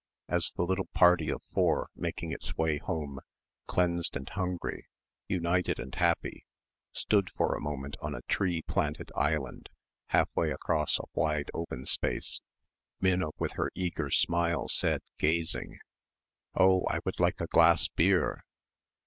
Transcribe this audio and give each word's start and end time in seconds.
As 0.27 0.51
the 0.53 0.63
little 0.65 0.87
party 0.95 1.29
of 1.29 1.43
four 1.53 1.89
making 1.95 2.31
its 2.31 2.57
way 2.57 2.79
home, 2.79 3.19
cleansed 3.67 4.15
and 4.15 4.27
hungry, 4.29 4.87
united 5.27 5.77
and 5.79 5.93
happy, 5.93 6.43
stood 6.91 7.29
for 7.35 7.53
a 7.53 7.61
moment 7.61 7.97
on 8.01 8.15
a 8.15 8.23
tree 8.23 8.63
planted 8.63 9.11
island 9.15 9.69
half 10.07 10.35
way 10.35 10.49
across 10.49 10.97
a 10.97 11.03
wide 11.13 11.51
open 11.53 11.85
space, 11.85 12.41
Minna 12.99 13.27
with 13.37 13.51
her 13.51 13.69
eager 13.75 14.09
smile 14.09 14.67
said, 14.67 15.03
gazing, 15.19 15.77
"Oh, 16.55 16.83
I 16.89 17.01
would 17.05 17.19
like 17.19 17.39
a 17.39 17.45
glass 17.45 17.87
Bier." 17.89 18.43